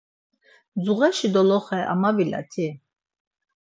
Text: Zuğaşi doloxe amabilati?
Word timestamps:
Zuğaşi 0.83 1.27
doloxe 1.33 1.79
amabilati? 1.93 2.67